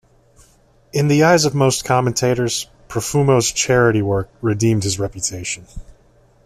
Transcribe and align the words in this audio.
In 0.93 1.09
the 1.09 1.21
eyes 1.23 1.45
of 1.45 1.53
most 1.53 1.85
commentators, 1.85 2.67
Profumo's 2.89 3.51
charity 3.51 4.01
work 4.01 4.31
redeemed 4.41 4.83
his 4.83 4.97
reputation. 4.97 5.67